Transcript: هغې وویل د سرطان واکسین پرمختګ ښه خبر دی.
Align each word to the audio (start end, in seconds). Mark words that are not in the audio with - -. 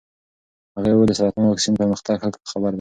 هغې 0.75 0.91
وویل 0.93 1.09
د 1.09 1.13
سرطان 1.19 1.43
واکسین 1.47 1.73
پرمختګ 1.79 2.15
ښه 2.21 2.29
خبر 2.51 2.69
دی. 2.69 2.69